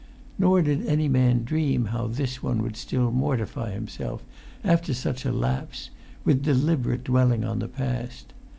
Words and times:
Nor 0.39 0.63
did 0.63 0.87
any 0.87 1.07
man 1.07 1.43
dream 1.43 1.85
how 1.85 2.07
this 2.07 2.41
one 2.41 2.63
would 2.63 2.75
still 2.75 3.11
mortify 3.11 3.69
himself, 3.73 4.23
after 4.63 4.95
such 4.95 5.25
a 5.25 5.31
lapse, 5.31 5.91
with 6.25 6.41
deliberate 6.41 7.03
dwelling 7.03 7.43
on 7.43 7.59
the 7.59 7.67
past. 7.67 8.33